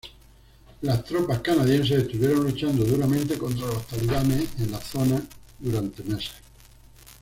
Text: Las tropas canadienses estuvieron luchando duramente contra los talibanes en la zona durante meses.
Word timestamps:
Las 0.81 1.03
tropas 1.05 1.41
canadienses 1.41 2.01
estuvieron 2.05 2.43
luchando 2.45 2.83
duramente 2.83 3.37
contra 3.37 3.67
los 3.67 3.85
talibanes 3.85 4.47
en 4.59 4.71
la 4.71 4.81
zona 4.81 5.21
durante 5.59 6.01
meses. 6.01 6.31